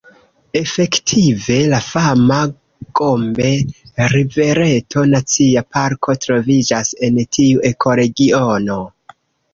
Efektive, 0.59 1.57
la 1.73 1.81
fama 1.87 2.37
Gombe-rivereto 3.01 5.03
Nacia 5.15 5.63
Parko 5.77 6.17
troviĝas 6.27 6.91
en 7.09 7.21
tiu 7.39 7.61
ekoregiono. 7.75 8.81